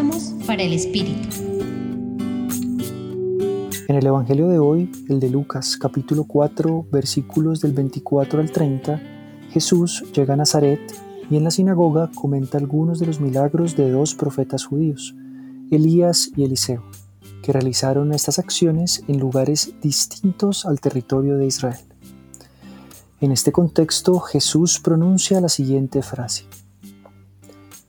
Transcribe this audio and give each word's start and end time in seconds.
Bálsamos 0.00 0.32
para 0.46 0.62
el 0.62 0.72
Espíritu. 0.72 1.28
En 3.86 3.96
el 3.96 4.06
Evangelio 4.06 4.48
de 4.48 4.58
hoy, 4.58 4.90
el 5.10 5.20
de 5.20 5.28
Lucas 5.28 5.76
capítulo 5.76 6.24
4 6.24 6.86
versículos 6.90 7.60
del 7.60 7.72
24 7.74 8.40
al 8.40 8.50
30, 8.50 8.98
Jesús 9.50 10.04
llega 10.14 10.32
a 10.32 10.36
Nazaret 10.38 10.80
y 11.28 11.36
en 11.36 11.44
la 11.44 11.50
sinagoga 11.50 12.10
comenta 12.14 12.56
algunos 12.56 12.98
de 12.98 13.06
los 13.06 13.20
milagros 13.20 13.76
de 13.76 13.90
dos 13.90 14.14
profetas 14.14 14.64
judíos, 14.64 15.14
Elías 15.70 16.30
y 16.34 16.44
Eliseo, 16.44 16.82
que 17.42 17.52
realizaron 17.52 18.14
estas 18.14 18.38
acciones 18.38 19.04
en 19.06 19.20
lugares 19.20 19.74
distintos 19.82 20.64
al 20.64 20.80
territorio 20.80 21.36
de 21.36 21.44
Israel. 21.44 21.84
En 23.20 23.32
este 23.32 23.52
contexto, 23.52 24.18
Jesús 24.18 24.80
pronuncia 24.80 25.42
la 25.42 25.50
siguiente 25.50 26.00
frase. 26.00 26.46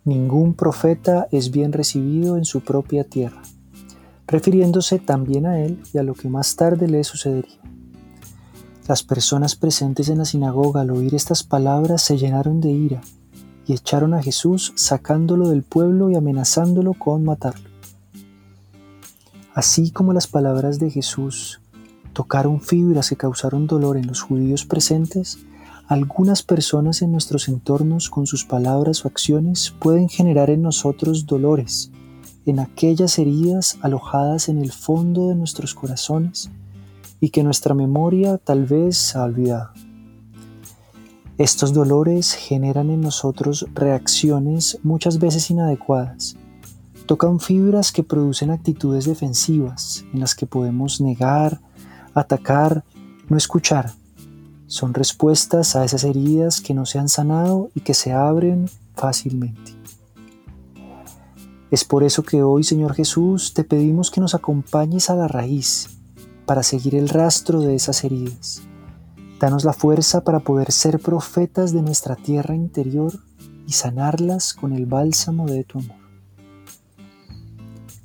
Ningún 0.03 0.55
profeta 0.55 1.27
es 1.31 1.51
bien 1.51 1.71
recibido 1.73 2.35
en 2.35 2.43
su 2.43 2.61
propia 2.61 3.03
tierra, 3.03 3.43
refiriéndose 4.25 4.97
también 4.97 5.45
a 5.45 5.59
él 5.59 5.79
y 5.93 5.99
a 5.99 6.03
lo 6.03 6.15
que 6.15 6.27
más 6.27 6.55
tarde 6.55 6.87
le 6.87 7.03
sucedería. 7.03 7.59
Las 8.87 9.03
personas 9.03 9.55
presentes 9.55 10.09
en 10.09 10.17
la 10.17 10.25
sinagoga 10.25 10.81
al 10.81 10.89
oír 10.89 11.13
estas 11.13 11.43
palabras 11.43 12.01
se 12.01 12.17
llenaron 12.17 12.61
de 12.61 12.71
ira 12.71 13.01
y 13.67 13.73
echaron 13.73 14.15
a 14.15 14.23
Jesús 14.23 14.73
sacándolo 14.75 15.49
del 15.49 15.61
pueblo 15.61 16.09
y 16.09 16.15
amenazándolo 16.15 16.95
con 16.95 17.23
matarlo. 17.23 17.69
Así 19.53 19.91
como 19.91 20.13
las 20.13 20.25
palabras 20.25 20.79
de 20.79 20.89
Jesús 20.89 21.61
tocaron 22.13 22.59
fibras 22.59 23.09
que 23.09 23.17
causaron 23.17 23.67
dolor 23.67 23.97
en 23.97 24.07
los 24.07 24.21
judíos 24.21 24.65
presentes, 24.65 25.37
algunas 25.87 26.43
personas 26.43 27.01
en 27.01 27.11
nuestros 27.11 27.47
entornos 27.47 28.09
con 28.09 28.27
sus 28.27 28.45
palabras 28.45 29.03
o 29.03 29.07
acciones 29.07 29.73
pueden 29.79 30.09
generar 30.09 30.49
en 30.49 30.61
nosotros 30.61 31.25
dolores, 31.25 31.91
en 32.45 32.59
aquellas 32.59 33.19
heridas 33.19 33.77
alojadas 33.81 34.49
en 34.49 34.57
el 34.59 34.71
fondo 34.71 35.29
de 35.29 35.35
nuestros 35.35 35.73
corazones 35.73 36.49
y 37.19 37.29
que 37.29 37.43
nuestra 37.43 37.73
memoria 37.73 38.37
tal 38.37 38.65
vez 38.65 39.15
ha 39.15 39.23
olvidado. 39.23 39.71
Estos 41.37 41.73
dolores 41.73 42.33
generan 42.33 42.89
en 42.89 43.01
nosotros 43.01 43.65
reacciones 43.73 44.79
muchas 44.83 45.19
veces 45.19 45.49
inadecuadas. 45.49 46.35
Tocan 47.05 47.39
fibras 47.39 47.91
que 47.91 48.03
producen 48.03 48.51
actitudes 48.51 49.05
defensivas 49.05 50.05
en 50.13 50.19
las 50.19 50.35
que 50.35 50.45
podemos 50.45 51.01
negar, 51.01 51.59
atacar, 52.13 52.83
no 53.27 53.37
escuchar 53.37 53.93
son 54.71 54.93
respuestas 54.93 55.75
a 55.75 55.83
esas 55.83 56.05
heridas 56.05 56.61
que 56.61 56.73
no 56.73 56.85
se 56.85 56.97
han 56.97 57.09
sanado 57.09 57.69
y 57.75 57.81
que 57.81 57.93
se 57.93 58.13
abren 58.13 58.69
fácilmente. 58.95 59.73
Es 61.69 61.83
por 61.83 62.05
eso 62.05 62.23
que 62.23 62.41
hoy, 62.41 62.63
Señor 62.63 62.93
Jesús, 62.93 63.53
te 63.53 63.65
pedimos 63.65 64.11
que 64.11 64.21
nos 64.21 64.33
acompañes 64.33 65.09
a 65.09 65.15
la 65.15 65.27
raíz 65.27 65.89
para 66.45 66.63
seguir 66.63 66.95
el 66.95 67.09
rastro 67.09 67.59
de 67.59 67.75
esas 67.75 68.05
heridas. 68.05 68.61
Danos 69.41 69.65
la 69.65 69.73
fuerza 69.73 70.23
para 70.23 70.39
poder 70.39 70.71
ser 70.71 70.99
profetas 70.99 71.73
de 71.73 71.81
nuestra 71.81 72.15
tierra 72.15 72.55
interior 72.55 73.11
y 73.67 73.73
sanarlas 73.73 74.53
con 74.53 74.71
el 74.71 74.85
bálsamo 74.85 75.47
de 75.47 75.65
tu 75.65 75.79
amor. 75.79 75.97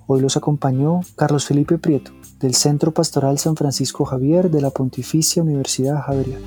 Hoy 0.09 0.21
los 0.21 0.37
acompañó 0.37 1.03
Carlos 1.15 1.47
Felipe 1.47 1.79
Prieto 1.79 2.11
del 2.41 2.55
Centro 2.55 2.93
Pastoral 2.93 3.39
San 3.39 3.57
Francisco 3.57 4.05
Javier 4.05 4.51
de 4.51 4.61
la 4.61 4.71
Pontificia 4.71 5.43
Universidad 5.43 6.03
Javeriana. 6.03 6.47